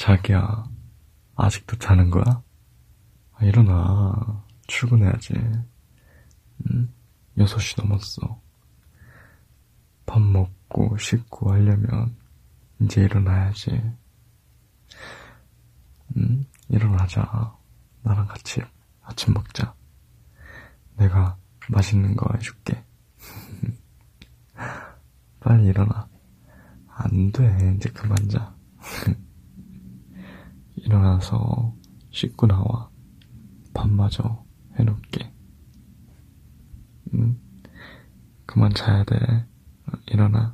자기야, 0.00 0.64
아직도 1.36 1.76
자는 1.76 2.08
거야? 2.08 2.42
아, 3.32 3.44
일어나. 3.44 4.42
출근해야지. 4.66 5.34
응? 5.34 6.88
6시 7.36 7.82
넘었어. 7.82 8.40
밥 10.06 10.22
먹고 10.22 10.96
씻고 10.96 11.52
하려면 11.52 12.16
이제 12.80 13.02
일어나야지. 13.02 13.78
응? 16.16 16.46
일어나자. 16.70 17.54
나랑 18.00 18.26
같이 18.26 18.62
아침 19.02 19.34
먹자. 19.34 19.74
내가 20.96 21.36
맛있는 21.68 22.16
거 22.16 22.26
해줄게. 22.36 22.82
빨리 25.40 25.66
일어나. 25.66 26.08
안 26.88 27.30
돼. 27.32 27.74
이제 27.76 27.90
그만 27.90 28.16
자. 28.30 28.56
일어나서 30.90 31.72
씻고 32.10 32.48
나와. 32.48 32.90
밥마저 33.72 34.44
해놓을게. 34.76 35.32
응? 37.14 37.38
그만 38.44 38.74
자야 38.74 39.04
돼. 39.04 39.46
일어나. 40.08 40.52